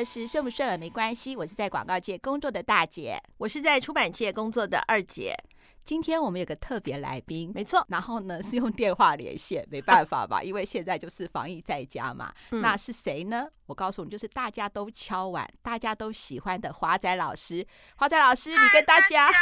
[0.00, 1.36] 得失，顺不顺耳没关系。
[1.36, 5.36] 我是在广告界工作的大姐，我是在出版界工作的二姐。
[5.84, 12.32] 今天我们有个特别来宾，没错，然后呢是用电话连线，没办法吧，因为现在就是防疫在家嘛。
[12.50, 13.46] 嗯、那是谁呢？
[13.66, 17.66] 我告诉你，就是大家都敲碗、大家都喜欢的华仔老师。
[17.96, 19.38] 华仔老师，你跟大家，大家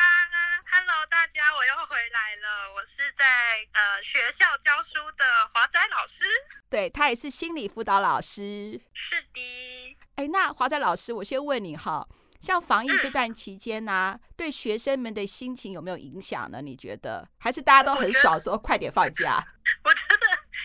[0.73, 2.75] ，Hello，大家，我又回来了。
[2.75, 3.25] 我是在
[3.73, 6.25] 呃学校教书的华仔老师，
[6.69, 8.81] 对，他也是心理辅导老师。
[8.95, 9.99] 是的。
[10.19, 12.05] 哎，那华仔老师，我先问你哈。
[12.41, 16.61] 像防疫这段期间呢、啊，嗯、对学生们的心情有没有影响呢？
[16.61, 19.45] 你觉得还是大家都很爽，说快点放假？
[19.85, 20.17] 我觉得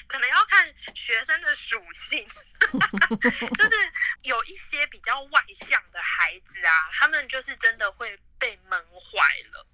[0.08, 2.26] 可能要看学生的属性，
[3.56, 3.76] 就是
[4.24, 9.68] 有一些比较外向的孩子啊，他们就是真的会被闷坏了。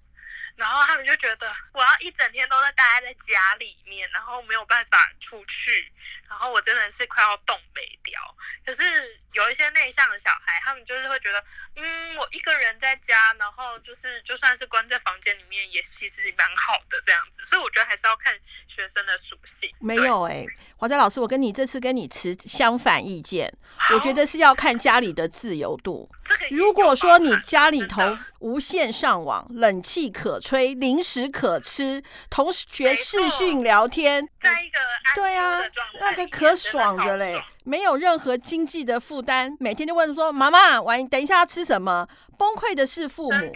[0.56, 5.92] 然后他们就觉得我要一整天都在待在家里面，然后没有办法出去，
[6.28, 8.20] 然后我真的是快要冻北掉。
[8.64, 11.42] 可是有一些内向的小孩，他们就是会觉得，
[11.76, 17.42] 嗯，我一个人在家，然后就是就算是关在房间里面，也其实蛮好的这样子。
[17.44, 19.72] 所以我觉得还是要看学生的属性。
[19.80, 23.52] 没有哎、欸，华仔老师，我跟你这次跟你持相反意见，
[23.94, 26.10] 我觉得是要看家里的自由度。
[26.50, 34.78] 如果说你家里头无线上网，冷气可吹，零食可吃，同学视讯聊天，在一个
[35.14, 35.60] 对啊，
[36.00, 37.40] 那个可爽的嘞，
[37.70, 42.04] 没有任何经济的负担，每天就问说妈妈，晚等一下要吃什么？
[42.36, 43.52] 崩溃的是父母，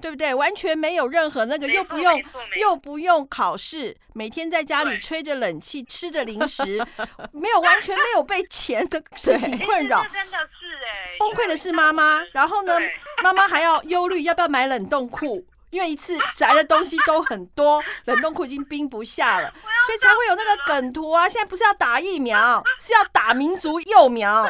[0.00, 0.32] 对不对？
[0.32, 2.22] 完全没有任何那个，又不用
[2.60, 6.62] 又不用考试，每天在家里吹着冷气，吃着零食，
[7.32, 12.78] 没有完全没有被钱的事情困扰，真的是哎，崩溃的是妈妈，然后呢，
[13.24, 19.50] 妈妈还要忧虑要不要买冷冻库，因为一次宅的东西都很多，冷冻库已经冰不下了，
[19.86, 21.28] 所以才会有那个梗图啊。
[21.28, 24.48] 现在不是要打疫苗，是要打民族幼苗。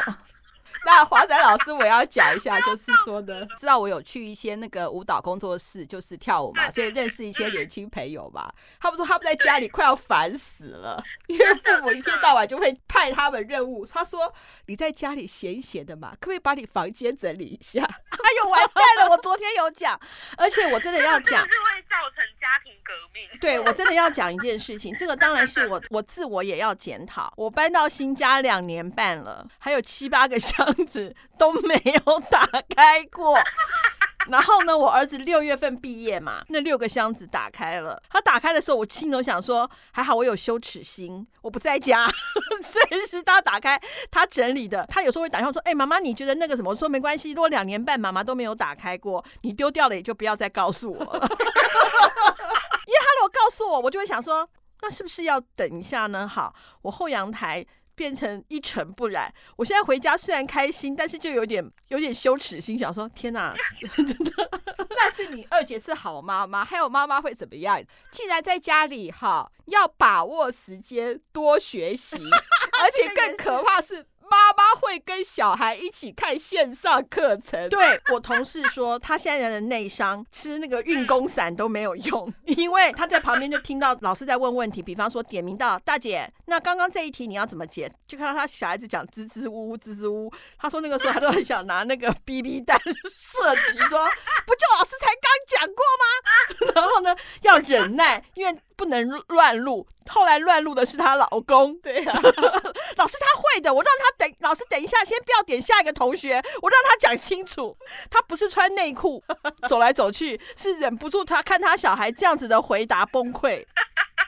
[0.85, 8.51] 那华仔老师，我要讲一下，就是说呢，知道我有去一些那个舞蹈工作室，就是跳舞嘛，所以认识一些年轻朋友嘛。
[8.79, 13.85] 他们说他们在家里快要烦死了，因为父母一天到晚就会派他们任务。
[13.85, 14.33] 他说
[14.67, 17.83] 你在家里闲闲的嘛，可不可以把你房间整理一下？
[17.83, 19.09] 哎呦，完蛋了！
[19.09, 19.99] 我昨天有讲，
[20.37, 23.27] 而且我真的要讲，是会造成家庭革命。
[23.41, 27.31] 对，我真的要讲一件事情，这个当然是我我自我也要检讨。
[27.35, 30.68] 我搬到新家两年半了，还有七八个箱。
[30.69, 31.75] 箱子都没
[32.05, 33.35] 有打开过，
[34.29, 38.01] 然后呢，我儿子六月份毕业嘛，那六个箱子打开了。
[38.09, 42.07] 他打开的时候，我心头想说，还好我有羞耻心，我不在家，
[42.63, 43.81] 随时他打开，
[44.11, 44.85] 他整理的。
[44.87, 51.27] 他有时候会打电话说：“哎，妈妈，你觉得那个什么？”我说：“没关系，如果两年半妈妈都没有打开过，你丢掉了也就不要再告诉我了。
[52.85, 54.47] ”因为他如果告诉我，我就会想说，
[54.81, 56.27] 那是不是要等一下呢？
[56.27, 56.53] 好，
[56.83, 57.65] 我后阳台。
[57.99, 59.29] 变成一尘不染。
[59.57, 63.53] 我现在回家虽然开心，但是就有点有点羞耻心，想说天哪，
[63.93, 64.49] 真的。
[64.97, 67.83] 但是你二姐是好妈妈，还有妈妈会怎么样？
[68.09, 72.15] 既然在家里哈，要把握时间多学习，
[72.81, 74.05] 而且更可怕是。
[74.29, 77.67] 妈妈会跟小孩一起看线上课程。
[77.69, 87.91] 对，我同事说，他现在的内伤吃那个运功散都没有用， 因为他在旁边就听到老师在问问题，比方说点名到大姐，那刚刚这一题你要怎么解？
[88.07, 90.33] 就看到他小孩子讲支支吾吾，支支吾吾。
[90.57, 94.07] 他说那个时候他都很想拿那个 BB 弹射击，说
[94.45, 96.73] 不就老师才刚讲过吗？
[96.75, 98.57] 然后呢，要忍耐，因为。
[98.79, 101.77] 不能乱录，后来乱录的是她老公。
[101.79, 102.21] 对呀、啊，
[102.95, 107.77] 老师他会的，我让他等，老师等一下，先不要点下一个同学，我让他讲清楚。
[108.09, 109.21] 他不是穿内裤
[109.67, 113.65] 走来走去，是忍不住他看他小孩这样子的回答崩溃。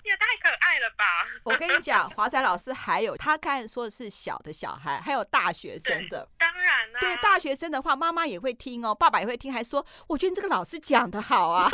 [0.03, 1.05] 也太可爱了吧！
[1.45, 6.27] 我跟你讲，华仔老师还有他刚才说的是小的小孩，还有大学生的。
[6.39, 11.69] 当然啦、啊，对大学生的话，妈妈也会听哦，爸爸也会听，还说我觉得这个老师讲的好啊。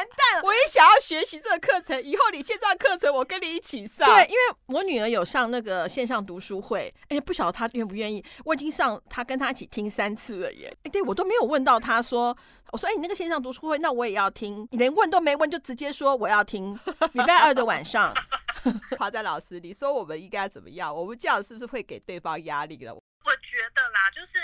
[0.00, 0.46] 完蛋了！
[0.46, 4.06] 我也想要学习这个课程，以后你线上课程我跟你一起上。
[4.06, 8.24] 对，因为我女儿有上那个线上读书会，哎，不晓得她愿不愿意。
[8.44, 10.74] 我已经上，她跟她一起听三次了耶。
[10.84, 12.36] 哎，对我都没有问到她说，
[12.72, 14.66] 我说哎，你那个线上读书会，那我也要听。
[14.70, 16.78] 你连问都没问，就直接说我要听。
[17.12, 18.14] 礼拜二的晚上，
[18.98, 20.94] 华仔老师，你说我们应该怎么样？
[20.94, 22.98] 我们这样是不是会给对方压力了？
[23.24, 24.38] 我觉得啦，就是，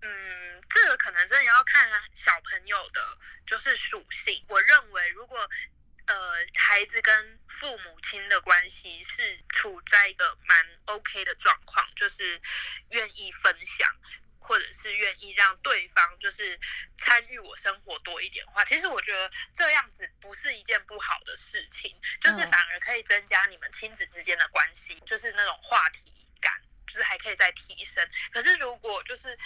[0.00, 4.44] 嗯，这个可能真的要看小朋友的，就是属性。
[4.48, 5.48] 我认为，如果
[6.06, 12.40] 呃孩子跟父母亲的关系是处在一个蛮 OK 的状况，就是
[12.90, 13.94] 愿意分享，
[14.40, 16.58] 或者是愿意让对方就是
[16.96, 26.31] 参与我生活多一点的话，其实我觉得这样子不是一件不好的事情，就是反而可以增加你们亲子之间的关系，就是那种话题感。
[26.86, 28.06] 就是还可以再提升。
[28.32, 29.38] 可是如果就是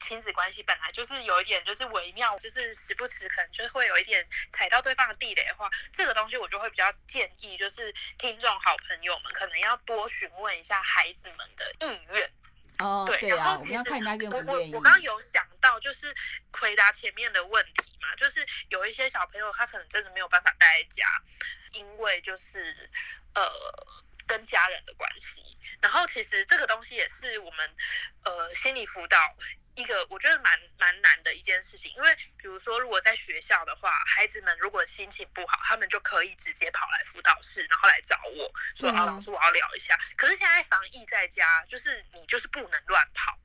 [0.00, 12.30] 亲子关系本来就是有一点就是微妙，就是时不时可能就是会有一点踩到对方的地雷的话，这个东西我就会比较建议，就是听众好朋友们可能要多询问一下孩子们的意愿。
[12.78, 13.82] 哦，对，对啊，然后其实
[14.30, 16.14] 我我我刚刚有想到，就是
[16.52, 21.06] 回答前面的问题嘛，就是有一些小朋友他可能真的没有办法待在家，
[21.72, 22.90] 因为就是
[23.34, 23.50] 呃
[24.26, 25.42] 跟家人的关系，
[25.80, 27.74] 然后其实这个东西也是我们
[28.24, 29.18] 呃心理辅导。
[29.76, 43.38] 一个我觉得蛮蛮难的一件事情，因为比如说，如果在学校的话，孩子们如果心情不好，他们就可以直接跑来辅导室，然后来找我说：“啊，老师，我要聊一下。”可是现在防疫在家，就是你就是不能乱跑。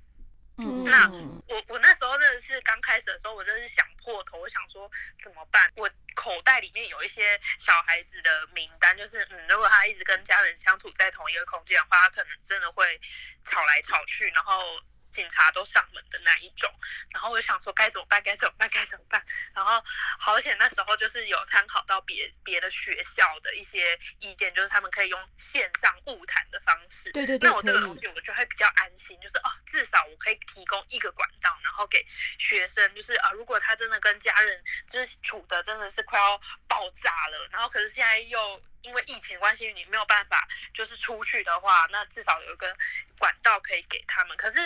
[0.62, 1.10] 嗯，那
[1.48, 4.90] 我我那时候真的是刚开始的时候，我真的是想破头，我想说
[5.22, 5.72] 怎么办？
[5.76, 13.00] 我口袋里面有一些小孩子的名单，就是嗯，如果他一直跟家人相处在同一个空间的话，他可能真的会
[13.44, 14.82] 吵来吵去，然后。
[15.12, 16.72] 警察都上门的那一种，
[17.12, 18.22] 然后我就想说该怎么办？
[18.24, 18.70] 该怎么办？
[18.70, 19.24] 该怎么办？
[19.54, 19.82] 然后
[20.20, 27.12] 好险那时候就是有参考到别别的学校的一些意见，就是他们可以用线上物谈的方式。
[27.12, 27.50] 对对对。
[27.50, 32.06] 那我这个东西我就会比较安心，就是哦，至少我可以提供一个管道，然后给
[32.40, 36.38] 学生，就是啊，如果他真的跟家人就是处的真的是快要
[36.68, 38.62] 爆炸了，然后可是现在又。
[38.84, 42.76] 因为疫情关系，你没有办法就是出去的话，那至少有一个
[43.18, 44.36] 管道可以给他们。
[44.38, 44.60] 可是，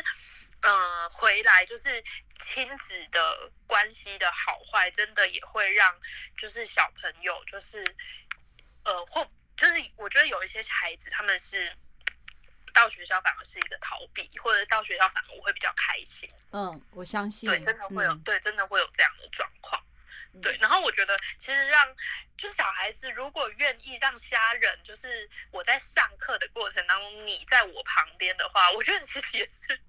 [0.61, 2.03] 嗯、呃，回来就是
[2.39, 5.99] 亲子的关系的好坏，真的也会让
[6.37, 7.83] 就是小朋友就是
[8.83, 9.27] 呃，或
[9.57, 11.75] 就是我觉得有一些孩子他们是
[12.73, 16.29] 到学校反而是一个逃避，或者到学校反而我会比较开心。
[16.51, 19.81] 嗯，我相信，对，真的会有，嗯、对，真的会有这样的状况。
[20.41, 21.87] 对，然后我觉得其实让
[22.37, 29.79] 就小孩子如果愿意让家人，就是我在上课的过程当中，你在我旁边的话，我觉得其实也是。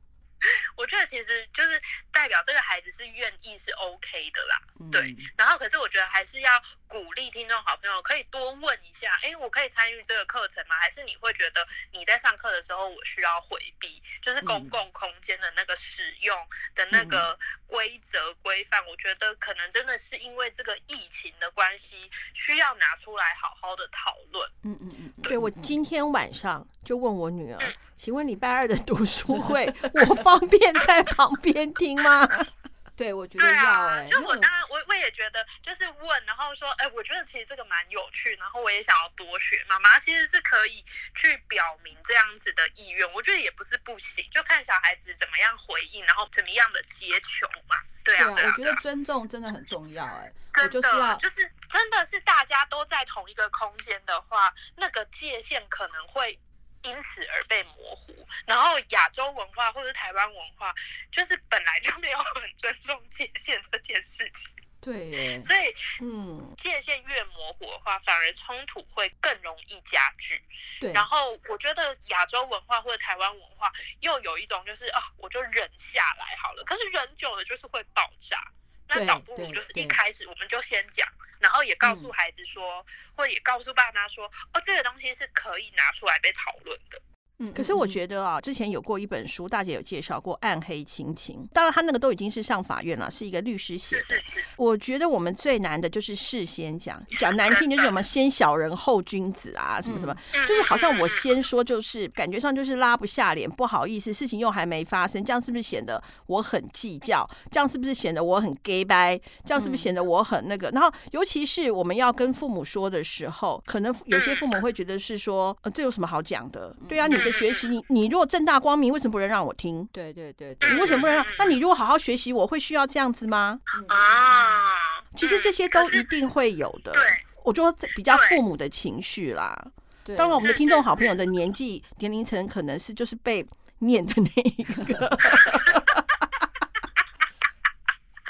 [0.76, 1.80] 我觉得其实就是
[2.12, 4.60] 代表这个孩子是愿意是 OK 的啦，
[4.90, 5.14] 对。
[5.36, 6.50] 然后可是我觉得还是要
[6.86, 10.76] 鼓励听众好朋友可以多问一下，哎，我可以参与这个课程吗？
[10.76, 14.02] 还是你会觉得你在上课的时候我需要回避？
[14.20, 16.36] 就是公共空间的那个使用
[16.74, 24.50] 的那个规则规范，我觉得可能真的是因为这个疫情的关系，需要拿出来好好的讨论。
[24.64, 27.58] 嗯嗯嗯，对，我今天晚上就问我女儿，
[27.96, 29.66] 请问礼拜二的读书会
[30.08, 32.28] 我方便在旁边听吗？
[32.96, 34.08] 对，我觉得要哎、欸。
[34.08, 39.62] 就我当然，我我也觉得，就是问，然后说，哎，我觉得其实这个蛮有趣，然后我也想要多学。
[39.68, 40.82] 妈妈其实是可以
[41.14, 47.76] 去表明这样子的意愿，我觉得也不是不行，就看小孩子怎么样回应，然后怎么样的接球嘛。
[48.02, 50.34] 对啊，对啊，我觉得尊重真的很重要哎、欸。
[50.54, 56.40] 真的，就是要就是真的是大家都在同一个空间的话，那个界限可能会。
[56.86, 60.72] 因此而被模糊，然后亚洲文化或者台湾文化，
[61.10, 64.54] 就是本来就没有很尊重界限这件事情。
[64.80, 70.40] 对， 所以嗯，界限越模糊的话，反而冲突会更容易加剧。
[70.80, 78.52] 对，然后我觉得亚洲文化或者台湾文化又有一种就是啊，我就忍下来好了，可是忍久了就是会爆炸。
[78.88, 81.06] 那倒不如就是一开始我们就先讲，
[81.40, 87.02] 然后也告诉孩子说，嗯、或者也告诉爸妈说，哦，这个东西是可以拿出来被讨论的。
[87.38, 91.40] 嗯，可是我觉得啊，之前有过一本书，大姐有介绍过《暗黑亲情》。
[91.52, 94.00] 当然，他那个都已经是上法院了，是一个律师写的。
[94.02, 94.46] 是是是。
[94.56, 107.28] 我觉得我们最难的就是事先讲，讲难听就是什么 先小人后君子啊，什么什么，就是好像我先说，就是感觉上就是拉不下脸，不好意思，事情又还没发生，这样是不是显得我很计较？
[107.50, 109.20] 这样是不是显得我很 gay 掰？
[109.44, 110.70] 这样是不是显得我很那个？
[110.70, 116.74] 然后，尤其是我们要跟父母说的时候，可能有些父母会觉得是说，呃，这有什么好讲的？
[116.88, 117.25] 对啊，你。
[117.26, 119.86] 的学习，你你如果正大光明，为什么不能让我听？
[119.92, 121.26] 对对对，对，你为什么不能让？
[121.38, 123.60] 那你如果好好学习，我会需要这样子吗？
[123.88, 126.92] 啊，其实这些都一定会有的。
[126.92, 127.02] 对，
[127.44, 129.56] 我觉得比较父母的情绪啦。
[130.02, 133.44] 对，当然我们的听众好朋友的年纪年龄层可能是就是被
[133.80, 135.10] 念的那一个。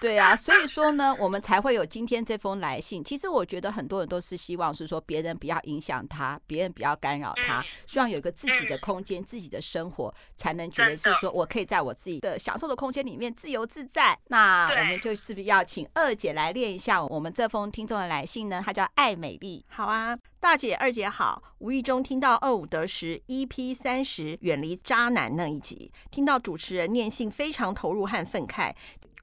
[0.06, 3.02] 对啊，所以说呢，我们才会有今天这封来信。
[3.02, 14.16] 其实我觉得很多人都是希望是说别人不要影响他，别人不要干扰他，希望有一个自己的空间、自己的生活，才能觉得是说我可以在我自己的享受的空间里面自由自在。
[14.28, 18.62] 那我们就是不是要请二姐来练一下我们这封听众的来信呢？
[18.64, 19.66] 她叫爱美丽。
[19.66, 21.42] 好啊，大姐二姐好。
[21.58, 28.72] 无意中听到二五得十 EP 三十远离渣男那一集，听到主持人念信，非常投入和愤慨。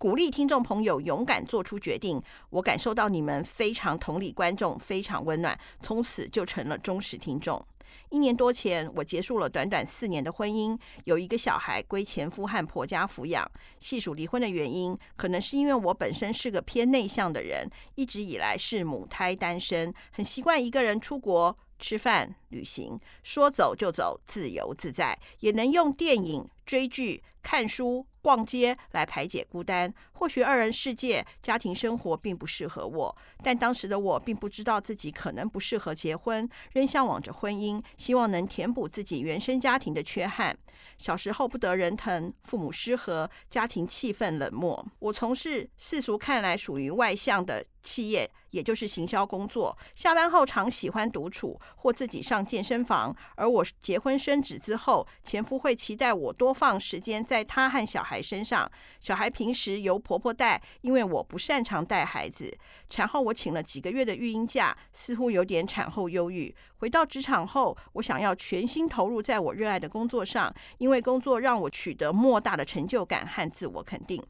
[0.04, 7.66] 鼓励听众朋友勇敢做出决定，我感受到你们非常同理观众，非常温暖，从此就成了忠实听众。
[8.10, 13.50] 一年多前，我结束了短短四年的婚姻，有一个小孩归前夫和婆家抚养。
[13.80, 28.06] 细数离婚的原因，可能是因为我本身是个偏内向的人，一直以来是母胎单身，很习惯一个人出国吃饭、旅行，说走就走，自由自在，也能用电影、追剧、看书。
[28.24, 40.58] 逛街来排解孤单，或许二人世界、家庭生活并不适合我，但当时的我并不知道自己可能不适合结婚，仍向往着婚姻，希望能填补自己原生家庭的缺憾。
[40.98, 44.86] 小时候不得人疼，父母失和，家庭气氛冷漠。
[45.00, 49.78] 我从事世俗看来属于外向的企业，也就是行销工作。
[49.96, 53.16] 下班后常喜欢独处或自己上健身房。
[53.36, 58.70] 而我结婚生子之后，前夫会期待我多放时间在他和小孩身上。
[59.00, 62.56] 小孩平时由婆婆带，因为我不擅长带孩子。
[62.90, 66.54] 产后我请了几个月的育婴假，似乎有点产后忧郁。
[66.78, 74.22] 回到职场后，我想要全心投入在我热爱的工作上，因为工作让我取得莫大的成就感和自我肯定。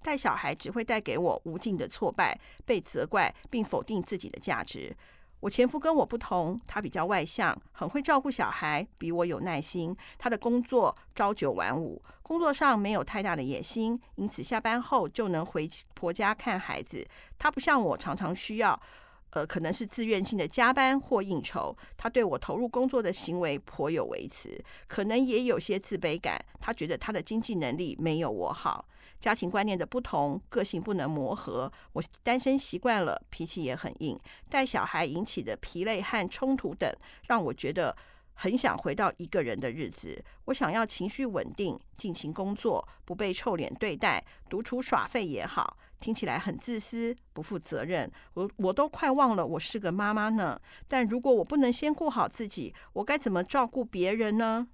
[0.00, 4.96] 带小孩只会带给我无尽的挫败、被责怪，并否定自己的价值。
[5.40, 9.96] 我前夫跟我不同，他比较外向，很会照顾小孩，比我有耐心。
[10.18, 17.06] 他的工作朝九晚五，工作上没有太大的野心，因此下班后就能回婆家看孩子。
[17.38, 18.80] 他不像我，常常需要。
[19.30, 26.42] 呃，可能是自愿性的加班或应酬，他对我投入工作的行为颇有微词，可能也有些自卑感。
[26.60, 28.86] 他觉得他的经济能力没有我好，
[29.20, 31.70] 家庭观念的不同，个性不能磨合。
[31.92, 34.18] 我单身习惯了，脾气也很硬，
[34.48, 36.90] 带小孩引起的疲累和冲突等，
[37.26, 37.94] 让我觉得
[38.32, 40.24] 很想回到一个人的日子。
[40.46, 45.76] 我想要情绪稳定，尽情工作，不被臭脸对待，独处耍废也好。
[46.00, 48.10] 听起来很自私，不负责任。
[48.34, 50.60] 我我都快忘了我是个妈妈呢。
[50.86, 54.68] 但如果我不能先顾好自己，我该怎么照顾别人呢？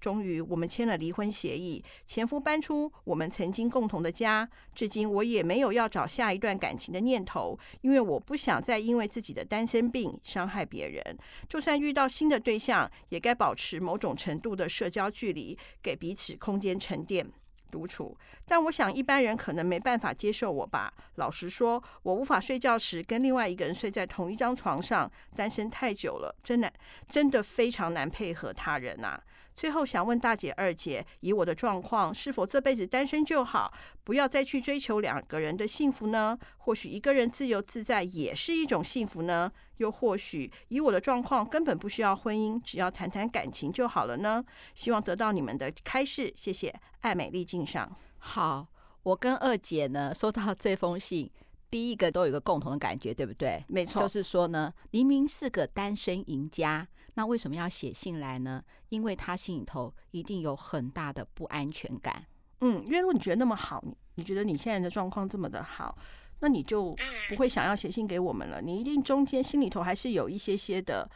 [0.00, 4.48] 终于，我们签了离婚协议，前夫搬出我们曾经共同的家。
[4.74, 11.18] 至今，我也没有要找下一段感情的念头，因为我不想再因为自己的单身病伤害别人。
[11.50, 17.30] 就算遇到新的对象，也该保持某种程度的社交距离，给彼此空间沉淀。
[17.70, 20.92] 独处，但我想一般人可能没办法接受我吧。
[21.14, 26.70] 老实说，我无法睡觉时跟另外一个人睡在同一张床上，单身太久了，真的，
[27.08, 29.22] 真的非常难配合他人呐、啊。
[29.60, 33.70] 最后想问大姐、二姐，以我的状况，是否这辈子单身就好，
[34.04, 36.38] 不要再去追求两个人的幸福呢？
[36.56, 39.52] 或许一个人自由自在也是一种幸福呢？
[39.76, 44.42] 又或许以我的状况，根本不需要婚姻，只要谈谈感情就好了呢？
[44.74, 46.74] 希望得到你们的开示，谢谢。
[47.02, 47.94] 爱美丽敬上。
[48.16, 48.66] 好，
[49.02, 51.30] 我跟二姐呢收到这封信，
[51.70, 53.64] 第一个都有一个共同的感觉，对不对？
[53.68, 56.86] 没错，就是说呢，明明是个单身赢家。
[57.14, 58.62] 那为什么要写信来呢？
[58.88, 62.24] 因为他心里头一定有很大的不安全感。
[62.60, 63.84] 嗯，因为如果你觉得那么好，
[64.14, 65.96] 你觉得你现在的状况这么的好，
[66.40, 66.96] 那你就
[67.28, 68.60] 不会想要写信给我们了。
[68.62, 71.10] 你一定中间心里头还是有一些些的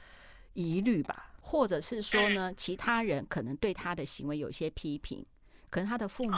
[0.54, 1.32] 疑虑吧？
[1.40, 5.24] 或者是说呢，其他人可能对他的行为有一些批评，
[5.70, 6.36] 可能他的父母、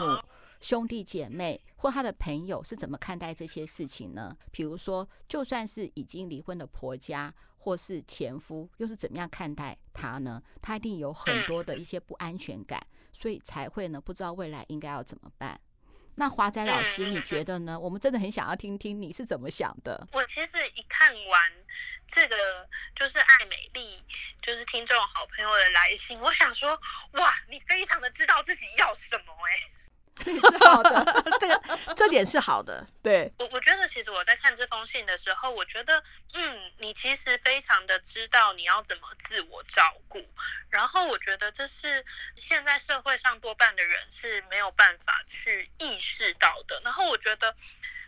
[0.60, 4.34] 兄弟姐妹或他的朋友是怎么看待这些事情呢？
[4.50, 7.34] 比如说，就算是已经离婚的婆家。
[7.58, 10.40] 或是前夫又是怎么样看待他呢？
[10.62, 12.80] 他一定有很多的一些不安全感，
[13.12, 15.60] 所以才会呢不知道未来应该要怎么办。
[16.14, 17.76] 那华仔老师，你觉得呢？
[17.76, 20.06] 我们真的很想要听听你是怎么想的。
[20.12, 21.52] 我其实一看完
[22.06, 22.36] 这个
[22.94, 24.00] 就是爱美丽，
[24.40, 26.80] 就是听众好朋友的来信，我想说，
[27.14, 29.85] 哇，你非常的知道自己要什么哎、欸。
[30.18, 31.04] 这是好的，
[31.38, 32.86] 这个这点是好的。
[33.02, 36.02] 对，我我觉得其实我在看这封信的时候，我觉得，
[36.34, 40.26] 嗯，你其实非常的知道你要怎么自我照顾，
[40.70, 42.04] 然后我觉得这是
[42.34, 46.80] 现在社会上多半的人是没有办法去意识到的。
[46.82, 47.54] 然后我觉得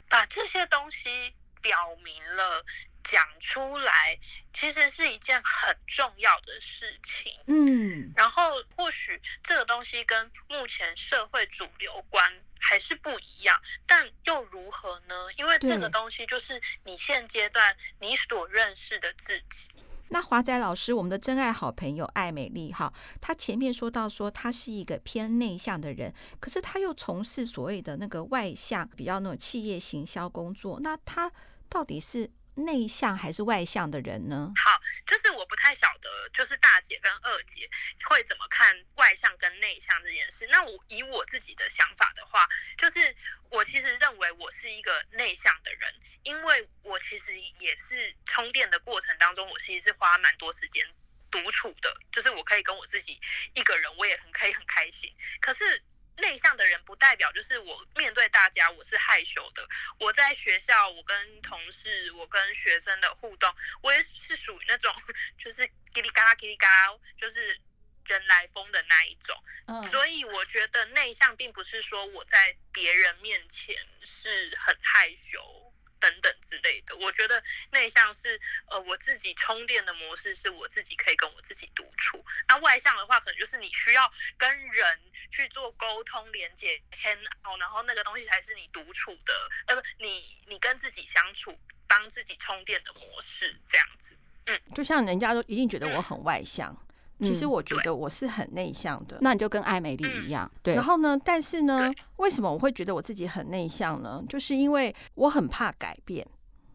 [0.09, 2.65] 把这些东西表明了。
[3.11, 4.19] 讲出来
[4.53, 15.15] 其实是一件很重要的事情，嗯，然后或许这个东西跟目前社会主流观还是不一样，但又如何呢？
[15.39, 19.71] 因为这个东西就是你现阶段你所认识的自己。
[20.11, 31.33] 那华仔老师，我们的真爱好朋友艾美丽哈，他前面说到说他是一个偏内向的人，可是他又从事所谓的那个外向，比较那种企业行销工作，那他
[31.71, 32.31] 到底是？
[32.65, 34.53] 内向还是外向的人呢？
[34.57, 37.69] 好，就是我不太晓得，就是大姐跟二姐
[38.09, 40.47] 会怎么看外向跟内向这件事。
[40.49, 42.47] 那我以我自己的想法的话，
[42.77, 43.15] 就是
[43.51, 50.87] 我其实认为我是一个内向的人，因为我其实也是充电的过程当中，我其实是花蛮多时间
[51.31, 53.21] 独处的，就是我可以跟我自己
[53.55, 55.13] 一个人，我也很可以很开心。
[55.41, 55.83] 可是
[56.19, 59.67] 内向的人不代表就是我面对大家我是害羞的。
[59.99, 64.95] 我在学校，我跟同事，我跟学生的互动，我也是属于那种
[65.37, 67.61] 就是叽里嘎啦叽里嘎啦，就是
[68.05, 69.37] 人来疯的那一种。
[69.67, 75.68] 嗯，所以我觉得内向并不是说我在别人面前是很害羞。
[76.01, 82.25] 等等之类的，我觉得内向是呃我自己充电的模式，是我自己可以跟我自己独处。
[82.49, 85.01] 那外向的话，可能就是你需要跟人
[85.31, 89.33] 去做沟通、连接、hang out，然后那个东西才是你独处的，
[89.67, 94.19] 呃不，你你跟自己相处、帮自己充电的模式这样子。
[94.47, 96.75] 嗯，就像人家都一定觉得我很外向。
[97.21, 100.75] 其实我觉得我是很内向的，那你就跟艾美丽一样，对。
[100.75, 104.23] 然后呢，但是呢，为什么我会觉得我自己很内向呢？
[104.29, 106.25] 就是因为我很怕改变，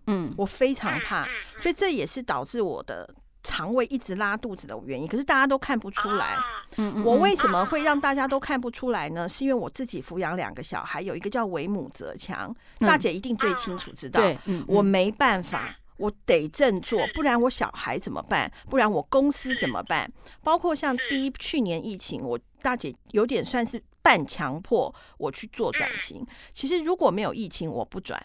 [0.07, 1.25] 嗯，我非常怕，
[1.62, 3.09] 所以这也是导致我的
[3.43, 5.07] 肠胃一直拉肚子的原因。
[5.07, 6.38] 可是大家都看不出来，
[6.75, 9.29] 嗯，我为什么会让大家都看不出来呢？
[9.29, 14.21] 是因为我自己抚养两个小孩，有一个叫为母则强，大姐一定最清楚知道，
[14.67, 15.73] 我没办法。
[15.97, 18.51] 我得振作，不然我小孩怎么办？
[18.69, 20.12] 不然我公司怎么办？
[20.43, 26.25] 包括像第一去年疫情，我大姐有点算是半强迫我去做转型。
[26.51, 28.21] 其实如果没有疫情，我不转，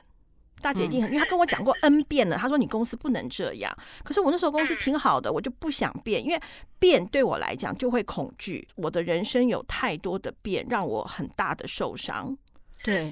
[0.61, 2.37] 大姐一定很，因为她跟我讲过 N 遍了。
[2.37, 3.77] 她说你公司不能这样。
[4.03, 6.41] 可是我那时候公司挺好的，我就不想变，因为
[6.79, 8.67] 变对我来讲就会恐惧。
[8.77, 12.37] 我的人生有太多的变，让我很大的受伤。
[12.85, 13.11] 对，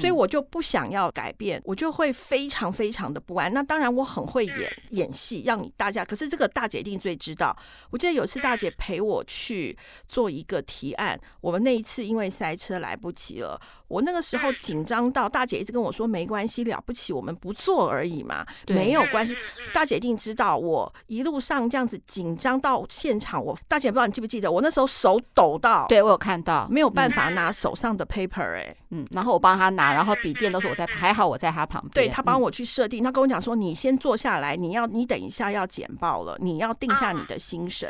[0.00, 3.52] 所以我就不想要改变，我就会非常非常的不安。
[3.52, 6.04] 那当然我很会演演戏，让你大家。
[6.04, 7.56] 可是这个大姐一定最知道。
[7.90, 9.76] 我记得有一次大姐陪我去
[10.08, 13.60] 做一个提案，我们那一次因为塞车来不及了。
[13.88, 19.34] 我那个时候紧张到大姐一直跟我说没关系，了不起，我们不做而已嘛，没有关系。
[19.72, 37.88] 大姐一定知道我一路上这样子紧张到现场，我大姐不知道你记不记得，我那时候手抖到，对我有看到，没有办法拿手上的 paper 哎、欸，嗯，然后我帮他拿，然后笔电都是我在，还好我在他旁边，对他帮我去设定，他跟我讲说你先坐下来，你要你等一下要简报了，你要定下你的心神。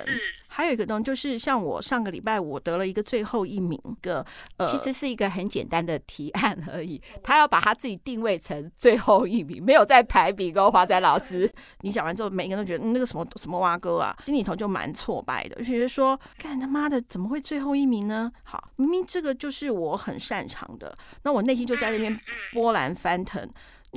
[0.59, 7.01] 还有一个呢，就是像我上个礼拜我得了一个最后一名个，呃，其实是一个很简单的提案而已。
[7.23, 10.49] 他要把他自己定位成最后一名，没有在排比。
[10.51, 11.49] 跟华仔老师，
[11.83, 18.33] 你讲完之后，每个人都觉得那个什么什么蛙哥啊，心里头就蛮挫败的，就觉得说，干他妈的怎么会最后一名呢？
[18.43, 20.93] 好，明明这个就是我很擅长的，
[21.23, 22.19] 那我内心就在那边
[22.53, 23.49] 波澜翻腾。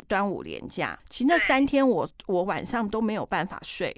[0.07, 3.93] 端午连假，其实那三天我我晚上都没有办法睡。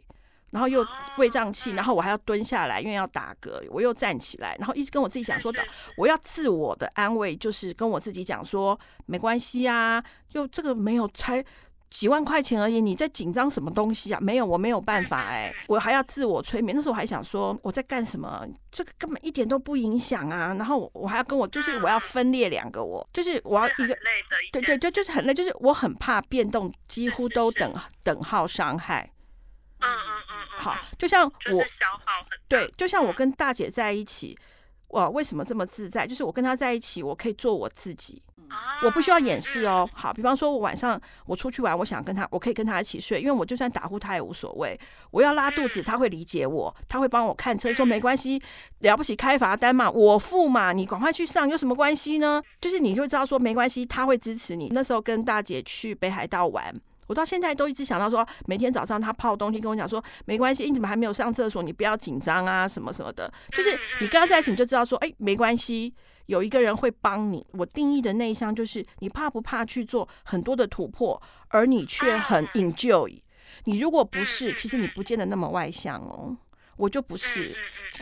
[0.53, 0.85] 然后又
[1.17, 5.59] 胃胀气，然后我还要蹲下来，因为要打嗝，我又站起来，然后一直跟我自己讲说的，
[5.97, 10.01] 我要自我的安慰，就是跟我自己讲说，没关系啊，
[10.33, 11.43] 又这个没有才
[11.89, 14.19] 几万块钱而已，你在紧张什么东西啊？
[14.19, 16.75] 没有，我没有办法 哎，我还要自我催眠。
[16.75, 18.47] 那时候我还想说我在干什么？
[18.71, 20.55] 这个根本一点都不影响啊。
[20.55, 23.95] 然后我还要跟我，就是我要分裂两个我，就是我要一个，
[24.51, 29.07] 对对对，就是很累，就是我很怕变动，几乎都等等号伤害。
[29.83, 34.37] 嗯嗯嗯，好，就像我就是消耗很对，就像我跟大姐在一起，
[34.89, 36.07] 哇，为什么这么自在？
[36.07, 38.21] 就是我跟她在一起，我可以做我自己，
[38.83, 39.89] 我不需要掩饰哦。
[39.93, 44.79] 好，比方说，我晚上我出去玩，我想跟她，我可以跟她一起睡，因为我就算打呼，她也无所谓。
[45.11, 48.41] 我要拉肚子，她会理解我，她会帮我看车，说没关系，
[48.79, 52.41] 了不起开罚单嘛，我付嘛，你赶快去上，有什么关系呢？
[52.61, 54.69] 就是你就知道说没关系，她会支持你。
[54.71, 56.73] 那时候跟大姐去北海道玩。
[57.07, 61.61] 我到现在都一直想到说，每天早上他泡东西跟我讲说，没关系，你怎么还没有上厕所？
[61.63, 63.31] 你不要紧张啊，什么什么的。
[63.51, 65.93] 就是你跟他在一起，你就知道说，哎，没关系，
[66.27, 67.45] 有一个人会帮你。
[67.51, 73.19] 我定义的内向就是，你怕不怕去做很多的突破，而你却很 enjoy。
[73.65, 76.35] 你如果不是，其实你不见得那么外向哦。
[76.75, 77.55] 我就不是，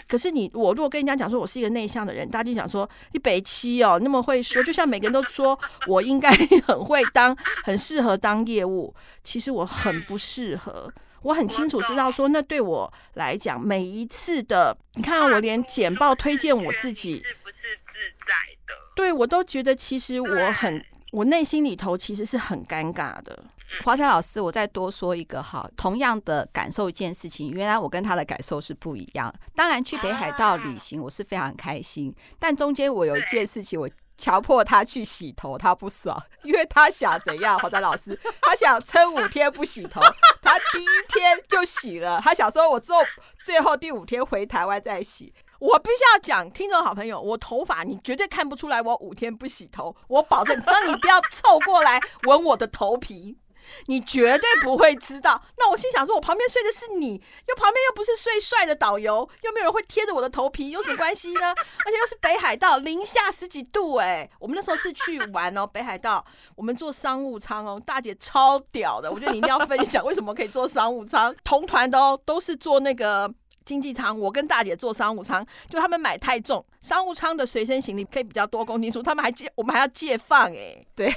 [0.07, 5.57] 可是你我如果跟人家讲说我是一个内向的人，大家就想说你北七哦，那么会说，就像每个人都说
[5.87, 6.29] 我应该
[6.65, 10.91] 很会当，很适合当业务，其实我很不适合。
[11.23, 18.33] 我很清楚知道说，那对我来讲，每一次的，你看我连简报推荐我自己是不是自在
[18.65, 18.73] 的？
[18.95, 23.37] 对，我都觉得其实我很，我内心里头其实是很尴尬的。
[23.83, 29.33] 华彩老师，我再多说一个哈，同样的感受一件事情，原来我跟他的感受是不一样。
[29.55, 37.57] 当然去北海道旅行，我是非常开心，但中间我有一件事情，我强迫他去洗头，他不爽，因为他想怎样？
[37.57, 39.99] 华彩老师，他想撑五天不洗头，
[40.41, 42.99] 他第一天就洗了，他想说我之后
[43.43, 45.33] 最后第五天回台湾再洗。
[45.59, 53.37] 我必须要讲，听众好朋友，我头发你绝对看不出来，我五天不洗头，我保证，只要你不要凑过来闻我的头皮。
[53.87, 55.41] 你绝对不会知道。
[55.57, 61.49] 那我心想说，我旁边睡的是你，又旁边又不是睡帅的导游，又没有人会贴着我的头皮，有什么关系呢？
[61.49, 73.33] 而且又是北海道，零下十几度哎、我们那时候是去玩哦，北海道，我们坐商务舱哦，大姐超屌的，我觉得你一定要分享为什么可以坐商务舱，同团的哦，都是坐那个。
[73.65, 81.13] 经济舱，我跟大姐坐商务舱，就他们买太重，商务舱的随身行李可以比较多公斤数，他们还借，我们还要借放哎、欸，对。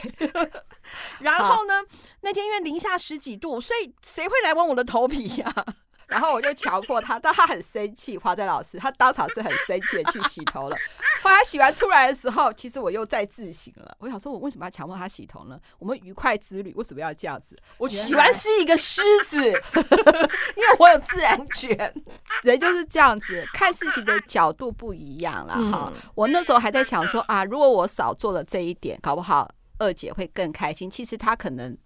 [1.20, 1.82] 然后呢，
[2.20, 5.66] 那天因为零下十几度，所以谁会来闻我的头皮呀、啊？
[6.08, 10.76] 然后我就强迫他，但他很生气，华仔老师，他当场是很生气的去洗头了。
[11.22, 13.96] 后来洗完出来的时候，其实我又再自省了。
[13.98, 15.58] 我想说，我为什么要强迫他洗头呢？
[15.78, 17.56] 我们愉快之旅为什么要这样子？
[17.78, 19.38] 我喜欢是一个狮子，
[20.56, 21.94] 因为我有自然卷。
[22.42, 25.92] 人就是这样子，看事情的角度不一样了哈。
[26.14, 30.90] 我那时候还在想说啊，如果我少做了这一点，搞不好二姐会更开心。
[30.90, 31.76] 其实她可能。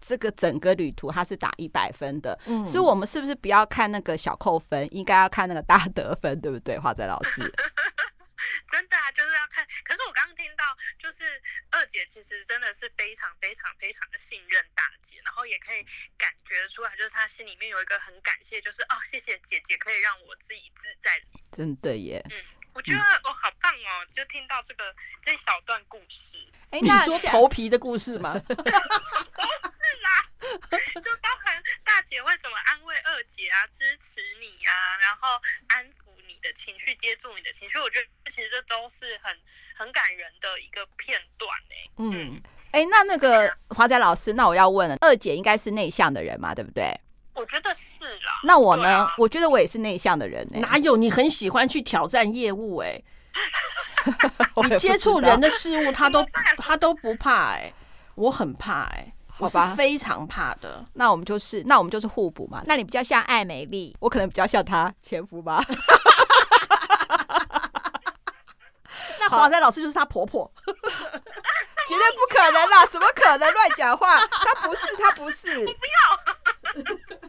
[0.00, 7.42] 这个整个旅途他是打一百分的，嗯，所以我们是不是不要看那个小扣分，应该要看那个大得分，对不对，华仔老师？
[8.70, 9.66] 真的啊，就是要看。
[9.84, 10.64] 可是我刚刚听到，
[10.98, 11.24] 就是
[11.70, 15.82] 二姐其实真的是非常非常非常的信任大姐，然后也可以
[16.16, 21.20] 感觉出来，就是她心里面有一个很感谢，就是哦，谢谢姐姐可以让我自己自在。
[21.50, 22.36] 真的耶，嗯，
[22.76, 26.36] 我觉得我，好棒哦，就听到这个这一小段故事。
[26.70, 28.34] 哎，你说头皮的故事吗？
[28.46, 28.60] 不是
[30.02, 30.10] 啦
[31.02, 37.78] 就包含大姐会怎么安慰二姐啊，支持你啊，然后安抚你的情绪，接住你的情绪。
[37.78, 39.34] 我觉得其实这都是很
[39.74, 41.74] 很感人的一个片段呢。
[41.96, 46.94] 嗯，哎、欸，那那个华仔老师，那我要问了，二姐应该是内向的人嘛，对不对？
[47.36, 48.40] 我觉得是啦。
[48.42, 48.88] 那我呢？
[48.88, 50.46] 啊、我觉得我也是内向的人。
[50.52, 50.96] 哪有？
[50.96, 53.04] 你很喜欢去挑战业务哎、欸？
[54.68, 57.74] 你接触人的事物，他都他都不怕哎、欸，
[58.14, 59.12] 我很怕哎、欸。
[59.38, 62.62] 我是非常怕的，那我们就是，那我们就是互补嘛。
[62.66, 65.62] 那你比较像艾美丽，我可能比较像她前夫吧。
[69.20, 72.86] 那华仔老师就是她婆婆， 绝对不可能啦！
[72.86, 74.26] 什么可能乱讲话？
[74.26, 75.50] 她不是，她不是。
[75.58, 76.05] 我不要。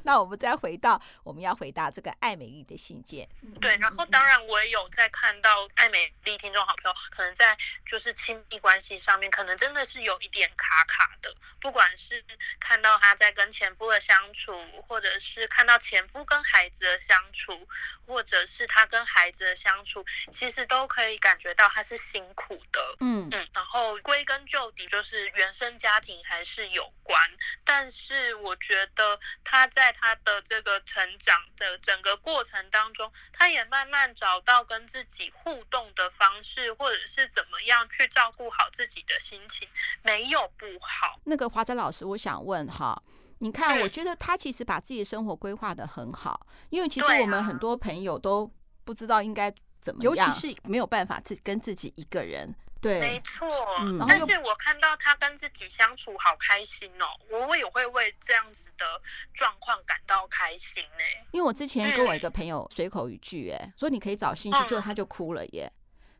[0.07, 3.27] 那我们再回到，我们要回答这个艾美丽的信件。
[3.59, 11.29] 对，然后当然我也有在看到艾美丽听众好朋友，可能在就是亲密关系上面，可能真的是有一点卡卡的。
[11.59, 12.23] 不管是
[12.57, 17.67] 看到她在跟前夫的相处，或者是看到前夫跟孩子的相处，
[18.05, 22.79] 或者是她跟孩子的相处，其实都可以感觉到她是辛苦的。
[23.01, 27.19] 嗯嗯，然后归根究底就是原生家庭还是有关，
[27.65, 29.93] 但是我觉得她在。
[29.99, 39.67] 他的这个成长的整个过程当中，他也慢慢找到跟自己互动的方式，或者是怎么样去照顾好自己的心情，
[40.03, 41.19] 没有不好。
[41.23, 43.01] 那个华仔老师，我想问哈，
[43.39, 48.51] 你看，我觉得他其实把自己的生活规划的很好，因为其实我们很多朋友都
[48.83, 52.55] 不知道应该怎么样，尤其是没有办法自跟自己一个人。
[52.87, 53.47] 对，没错。
[53.81, 57.05] 嗯，但是我看到他跟自己相处好开心哦，
[57.47, 58.85] 我也会为这样子的
[59.33, 61.27] 状况感到开心呢。
[61.31, 65.71] 因为我之前跟我一个朋友随口一句，哎，说你可以找兴趣，结果他就哭了耶。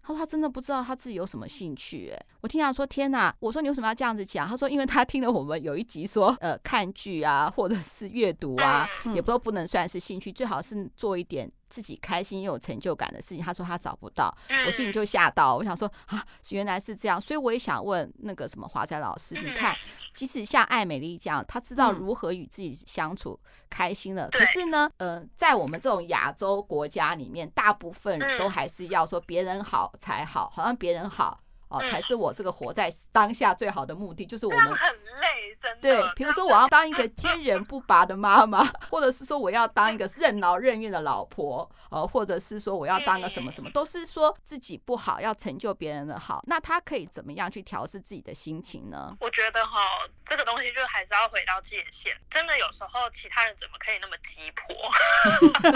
[0.03, 4.47] 他说他真的不知道他自己有什么兴趣，哎，我听他说天哪，我说你为什么要这样子讲？
[4.47, 11.51] 他说因为他听了我们有一集说，呃，看剧啊，或者是阅读啊，也不都不能算是兴趣，最好是做一点。
[11.69, 15.56] 自己开心又有成就感的事情，他说他找不到，我心里就吓到。
[15.56, 19.75] 我想说啊，原来是这样，所以我也想问那个什么华仔老师，你看，
[20.13, 31.39] 即使像艾美丽这样，她知道如何与自己相处开心了，可是呢，呃，在我们这种亚洲国家里面，大部分都还是要说别人好才好，好像别人好。
[31.69, 35.82] 哦，才是我这个活在当下最好的目的，就是我们很累，真的。
[35.82, 46.43] 对，比如说我要当一个坚韧不拔的妈妈， 或者是说我要当一个任劳任怨的老婆，呃，或者是说我要当个什么什么，都是说自己不好，要成就别人的好。
[46.47, 49.15] 那他可以怎么样去调试自己的心情呢？
[49.19, 49.80] 我觉得哈，
[50.25, 52.15] 这个东西就还是要回到界限。
[52.30, 54.75] 真的有时候其他人怎么可以那么急迫？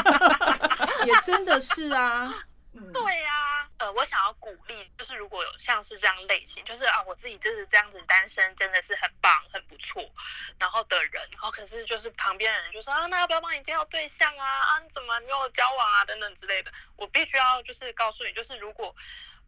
[1.06, 2.32] 也真的是啊。
[2.94, 10.02] 对呀、啊，呃，我想要鼓励，就是如果有像是这样类型，就是啊，我自己就是这样子单身，真的是很棒，很不错，
[10.58, 14.48] 然后的人，然后可是就是旁边的人就说啊，那要不要帮你介绍对象啊？
[14.48, 16.06] 啊，你怎么没有交往啊？
[16.06, 18.96] 等等之类的，我必须要就是告诉你，就是如果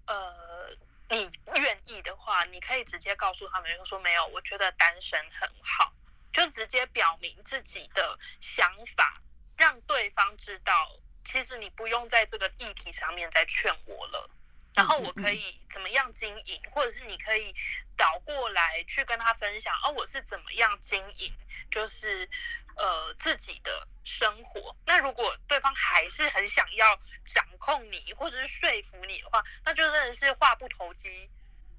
[0.06, 0.68] 呃
[1.08, 5.94] 你愿意的话，你可以直接告诉他们，就说没有，我觉得单身很好，
[6.34, 9.22] 就直接表明自己的想法，
[9.56, 10.92] 让对方知道。
[11.24, 14.30] 其实你不用在这个议题上面再劝我了，
[14.76, 17.54] 然后我可以怎么样经营，或者是你可以
[17.96, 21.34] 倒过来去跟他分享，哦，我是怎么样经营，
[21.70, 22.28] 就是
[22.76, 24.76] 呃自己的生活。
[24.86, 31.30] 那如果对方还是很想要掌控你，或者是说服你的话，那就真的是话不投机，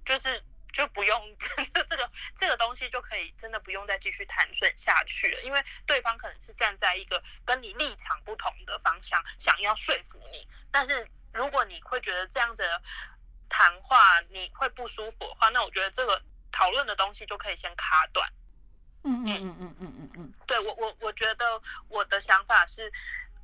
[0.05, 0.43] 就是
[0.75, 1.37] 就不用
[1.89, 11.09] 这个这个东西就可以真的不用再继续谈顺下去了，因为对方可能是站在一个跟你立场不同的方向想要说服你，但是。
[11.35, 12.63] 如果你会觉得这样子
[13.49, 18.33] 谈话你会不舒服的话，那我觉得这个讨论的东西就可以先卡断。
[19.03, 22.89] 嗯嗯嗯嗯嗯嗯嗯，对我我我觉得我的想法是，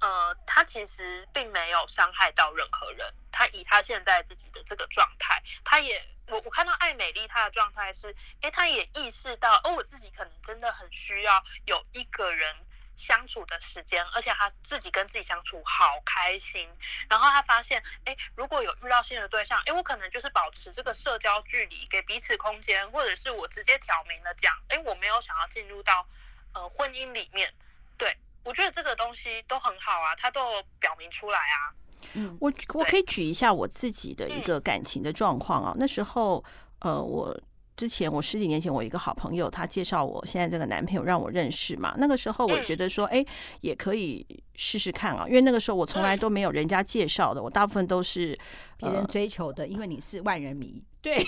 [0.00, 3.12] 呃，他其实并没有伤害到任何人。
[3.32, 12.54] 他以他现在自己的这个状态，他也我我看到艾美丽她的状态是，诶，她也意识到，哦，我自己可能真的很需要有一个人。
[12.96, 16.68] 相处的时间，而且她自己跟自己相处好开心。
[17.08, 26.06] 然后她发现，哎，如果有遇到新的对象，哎，我可能就是保持这个社交距离，给彼此空间，或者是我直接挑明了讲，哎，我没有想要进入到
[26.52, 27.50] 呃婚姻里面。
[27.96, 28.14] 对，
[28.44, 31.72] 我觉得这个东西都很好啊，他都表明出来啊。
[32.14, 35.72] 嗯，我我可以举一下我自己的一个感情的状况啊。
[35.74, 36.44] 嗯、那时候，
[36.80, 37.38] 呃，我。
[37.76, 41.94] 之前我十几年前，我一个好朋友，他介绍我现在这个男朋友让我认识嘛。
[41.96, 43.24] 那个时候我觉得说，哎，
[43.62, 45.24] 也可以试试看啊。
[45.26, 48.38] 因为那个时候我从来都没有人家介绍的，我大部分都是
[48.76, 49.66] 别人追求的。
[49.66, 51.24] 因为你是万人迷，对，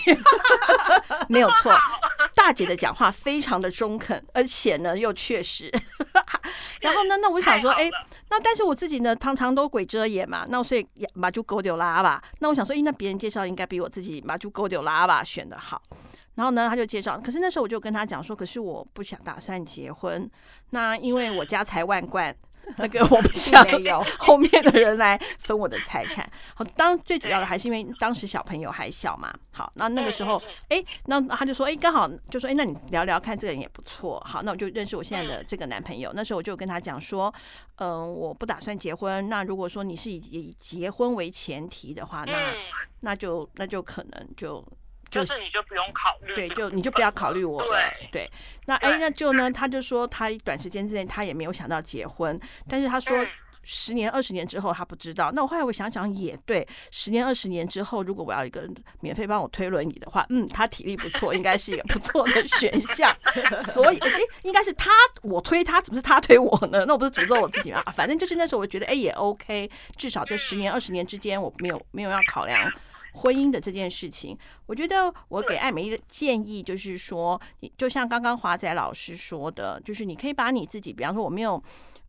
[1.26, 1.72] 没有错。
[2.34, 5.70] 大姐的讲话非常的中肯，而且呢又确实。
[6.82, 7.88] 然后呢，那我想说，哎，
[8.30, 10.44] 那但是我自己呢，常常都鬼遮眼嘛。
[10.48, 12.22] 那所以马就狗丢拉吧。
[12.40, 15.80] 那我想说，哎，那别人介绍应该比我自己马就狗丢拉吧选的好。
[16.34, 17.18] 然后呢，他就介绍。
[17.18, 20.28] 可是那时候我就跟他讲说，可是我不想打算结婚。
[20.70, 22.34] 那因为我家财万贯，
[22.78, 26.28] 那个我不想有 后面的人来分我的财产。
[26.54, 29.32] 好，当最主要的还是因为当时小朋友还小嘛。
[29.50, 34.18] 好，那那个时候，哎，那他就说，哎，刚好就说，哎，那你聊聊看，这个人也不错。
[34.26, 36.12] 好，那我就认识我现在的这个男朋友。
[36.14, 37.32] 那时候我就跟他讲说，
[37.76, 39.28] 嗯，我不打算结婚。
[39.28, 42.54] 那如果说你是以以结婚为前提的话，那
[43.00, 44.64] 那就那就可能就。
[45.12, 47.68] 就是你就不用考虑，对，就你就不要考虑我了。
[48.10, 48.30] 对，对，
[48.66, 53.24] 那哎，那就呢，他就说他短时间之内他也没有想到结婚，但是他说
[53.64, 55.30] 十年二十年之后他不知道。
[55.32, 58.68] 那我后来我想想也对，十年二十年之后，如果我要一个
[59.00, 63.14] 免费帮我推轮椅的话，嗯，他体力不错，应该是一个不错的选项。
[63.62, 64.10] 所以哎，
[64.42, 64.90] 应该是他
[65.22, 66.84] 我推他，怎么是他推我呢？
[66.86, 67.82] 那我不是诅咒我自己吗？
[67.94, 72.72] 反正就是那时候我觉得哎也 OK，至少这十年二十年之间我没有没有要考量。
[73.12, 81.62] 婚姻的这件事情，我觉得我给艾美建议就是说，你就像刚刚华仔老师说的，就是你可以把你自己，比方说我没有，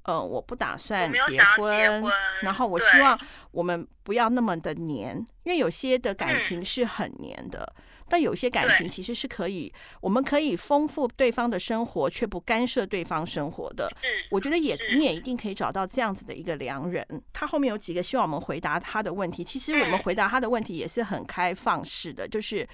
[0.03, 2.03] 呃，我不打算结婚，
[2.41, 3.19] 然后我希望
[3.51, 7.73] 我们不要那么的黏，因为有些的感情是很黏的。
[8.09, 13.89] 但有些感情其实是可以，我们可以丰富对方的生活，却不干涉对方生活的。
[14.29, 17.05] 我觉得也你也一定可以找到这样子的一个良人。
[17.31, 22.67] 他后面有几个希望我们回答他的问题，其实我们回答他的问题也是很开放式的，就是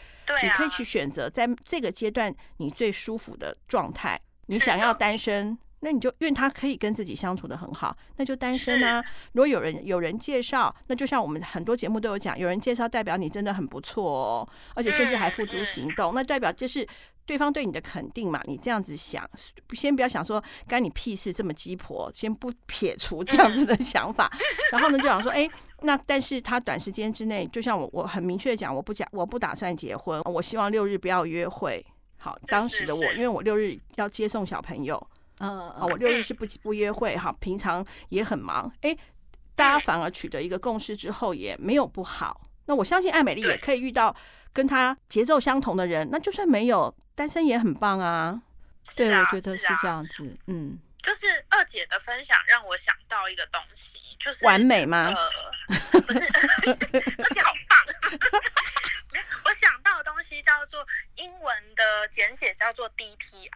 [0.44, 4.20] 你可以去选择在这个阶段你最舒服的状态。
[4.48, 5.58] 你想要单身。
[5.82, 9.04] 那你就愿他可以跟自己相处的很好，那就单身啊。
[9.32, 16.86] 如果有人有人介绍，那就像我们很多节目都有讲，有人介绍代表你真的很不错哦，而且甚至还付诸行动，那代表就是
[17.26, 18.42] 对方对你的肯定嘛。
[18.46, 19.28] 你这样子想，
[19.74, 24.30] 先不要想说干你屁事这么鸡婆，先不撇除这样子的想法，
[24.74, 25.50] 然后呢就想说，哎，
[25.82, 31.86] 那但是他短时间之内，就像我我很明确的讲，我不讲我不打算结婚，我希望六日不要约会。
[32.18, 35.02] 好，当时的我，因为我六日要接送小朋友。
[35.39, 38.95] 嗯，好，我六日是不不约会哈，平常也很忙，哎，
[39.56, 42.49] 大家反而取得一个共识之后也没有不好。
[42.65, 44.15] 那我相信艾美丽也可以遇到
[44.54, 48.41] 跟她节奏相同的人，那就算没有单身也很棒啊。
[48.95, 55.06] 对，我觉得是这样子，嗯，就是二姐的分享让我想到一个东西，就是完美吗？
[55.08, 56.19] 呃，不是。
[59.45, 63.50] 我想到的东西叫做英文的简写叫做 DTR，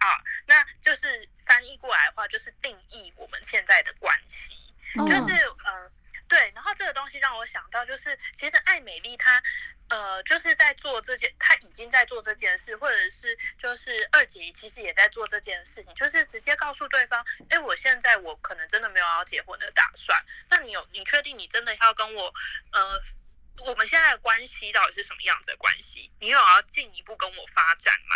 [0.48, 4.56] 那就是翻译过来的话就是定义我们现在的关系，
[4.96, 5.34] 就是
[5.66, 5.88] 呃
[6.28, 9.42] 对，然后这个东西让我想到就是其实艾美丽她
[9.90, 22.34] 呃就是在做这件，她已经在做这件事，或者是就是二姐其实也在做这件事情，就是直接告诉对方，哎，我现在我可能真的没有要结婚的打算，那你有你确定你真的要跟我
[22.72, 23.00] 呃？
[23.60, 26.12] 我们现在的关系到底是什么样子的关系？
[26.20, 28.16] 你有要进一步跟我发展吗？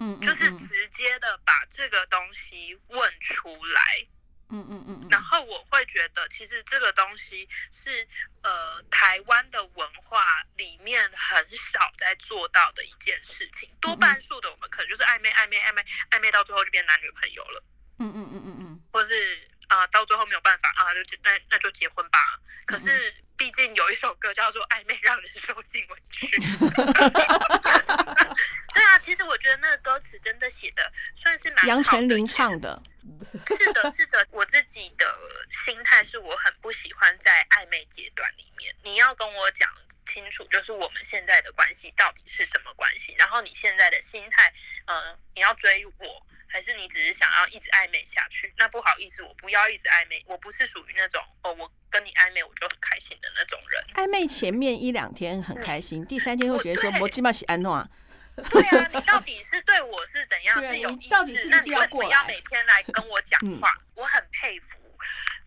[0.00, 4.06] 嗯，就是直接的把这个东西问出来。
[4.50, 5.08] 嗯嗯嗯嗯。
[5.10, 8.06] 然后我会觉得，其实这个东西是
[8.42, 13.70] 呃台湾的文化里面很少在做到的一件事情。
[13.80, 17.64] 多半数的我们可能就是暧昧暧昧暧昧暧昧到最后就变男女朋友了。
[17.98, 18.57] 嗯嗯嗯嗯嗯。
[18.92, 22.18] 或是啊、呃，到最后没有办法啊，就那那就结婚吧。
[22.66, 26.26] 可是毕竟有一首歌叫做《暧昧让人受尽委屈》。
[28.74, 31.66] 对啊，其实我觉得那个歌词真的写的算是蛮。
[31.66, 32.80] 杨丞琳唱的。
[33.46, 35.06] 是的，是的，我自己的
[35.50, 39.68] 心态是我很不喜欢在暧昧阶段里面，你要跟我讲
[40.06, 44.52] 清楚，就是我们现在的关系到底是什么关系，然后你现在的心态，
[44.86, 48.52] 嗯、呃，你要追我，还是你只是想要一直暧昧下去？
[48.56, 53.84] 那不好意思，我不要一直暧昧，我不是属于那种哦，我跟你暧昧我就很开心的那种人。
[53.94, 57.88] 暧昧前面一两天很开心，嗯、第三天会觉得说我起码是安诺啊。
[58.50, 60.60] 对啊，你到底是对我是怎样？
[60.62, 61.48] 是有意思？
[61.50, 63.76] 那你为什么要每天来跟我讲话？
[63.94, 64.78] 我很佩服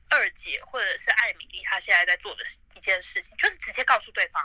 [0.10, 2.44] 二姐或者是艾米丽，她现在在做的
[2.76, 4.44] 一件事情，就是直接告诉对方，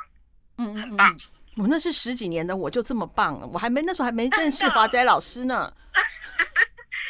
[0.59, 1.15] 嗯，很棒。
[1.57, 5.73] 我那是十几年的，我就这么棒，我还没那时候还没认识华仔老师呢。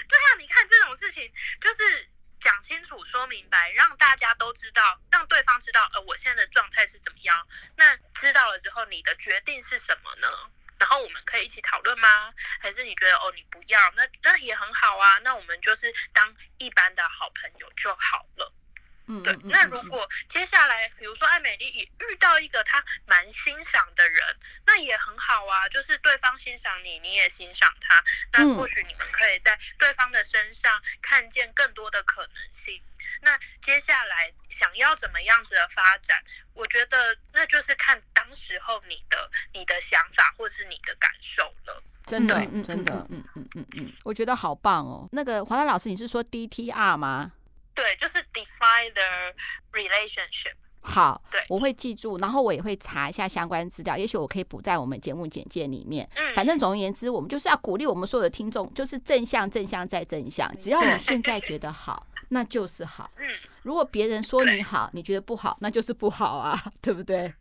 [0.09, 2.09] 对啊，你看这种事情，就是
[2.41, 7.47] 讲清楚、说明白，让大家都知道，让对方知道，呃，我现在的状态是怎么样。
[7.77, 10.29] 那知道了之后，你的决定是什么呢？
[10.79, 12.33] 然后我们可以一起讨论吗？
[12.61, 15.19] 还是你觉得哦，你不要，那那也很好啊。
[15.25, 18.53] 那我们就是当一般的好朋友就好了。
[19.09, 19.35] 嗯，对。
[19.45, 24.37] 那如果接下来，比如说艾美丽也遇到一个她蛮欣赏的人，
[24.77, 25.67] 那也很好啊。
[25.69, 32.83] 就是对方欣赏你，你也欣赏他，那或许你们可以在对方的身上看见更多的可能性。
[33.23, 36.23] 那接下来想要怎么样子的发展？
[36.53, 41.83] 我觉得那就是看当时候你的你的想法或是你的感受了。
[42.07, 45.09] 真的，嗯，真的，嗯嗯嗯嗯，我觉得好棒哦。
[45.13, 47.33] 那个华仔老师，你是说 DTR 吗？
[47.75, 49.35] 对，就是 define the
[49.73, 50.55] relationship。
[50.87, 56.09] 好，对，我会记住，然后我也会查一下相关资料，也许我可以补在我们节目简介里面。
[56.15, 60.51] 嗯，反正总而言之，我们就是要鼓励我们所有的听众，就是正向、正向再正向。
[60.57, 63.11] 只要你现在觉得好， 那就是好。
[63.19, 63.27] 嗯，
[63.63, 67.35] 如果别人说你好，你觉得不好，那就是不好啊， 对不对？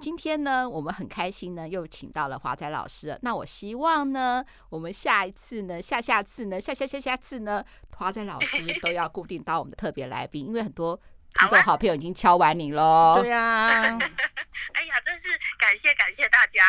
[0.00, 3.18] 今天呢，我们很开心呢，又请到了华仔老师。
[3.22, 7.64] 那我希望呢，我们下一次呢，下下次呢，下下下下次呢，
[7.96, 11.00] 华仔老师都要固定到我们的特别来宾，因为很多
[11.34, 13.18] 听众好朋友已经敲完你喽。
[13.20, 13.98] 对呀、啊，
[14.74, 16.62] 哎呀，真是感谢感谢大家。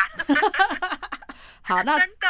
[1.62, 2.26] 好，那真的，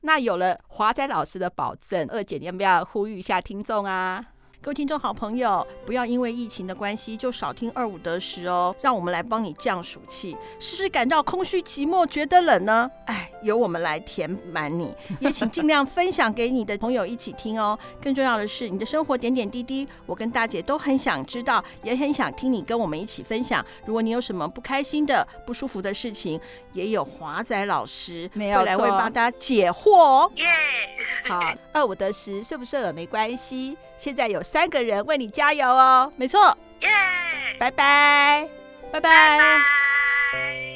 [0.00, 4.24] 那有了华仔老师的保证，二姐你要不要呼吁一下听众啊？
[4.60, 8.74] 各位听众好朋友，不要因为疫情的关系就少听二五得十哦。
[8.82, 12.90] 让我们来帮你降暑气，是不是感到空虚寂寞，觉得冷呢？
[13.06, 17.78] 哎，由我们来填满你，也请尽量分享给你的朋友一起听哦。
[18.00, 23.64] 更重要的是，你的生活点点滴滴，我跟大姐都很想知道，也很想听你跟我们一起分享。
[23.84, 26.40] 如果你有什么不开心的、不舒服的事情，
[26.72, 30.32] 也有华仔老师没有来为帮大家解惑哦。
[30.36, 30.46] 耶
[31.28, 31.40] 好，
[31.72, 33.76] 二五得十，顺不顺耳没关系。
[33.96, 36.88] 现在有三个人为你加油哦，没错，耶！
[37.58, 38.48] 拜拜，
[38.92, 40.67] 拜拜。